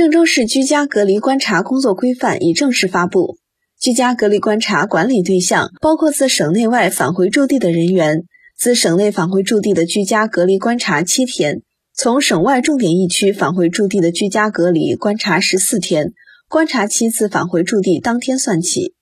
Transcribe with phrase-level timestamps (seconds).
[0.00, 3.36] 郑州市居家隔离观察工作规范已正式发布。
[3.78, 8.22] 居家隔离观察管理对象包括自省内外返回驻地的人员
[8.56, 11.60] 自省内返回驻地的居家隔离观察七天
[11.92, 16.14] 从省外重点疫区返回驻地的居家隔离观察十四天
[16.48, 18.94] 观察期自返回驻地当天算起。